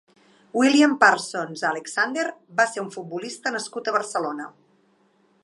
William 0.59 0.95
Parsons 1.03 1.63
Alexander 1.73 2.25
va 2.61 2.67
ser 2.73 2.83
un 2.85 2.91
futbolista 2.97 3.55
nascut 3.59 3.93
a 3.93 3.95
Barcelona. 3.99 4.51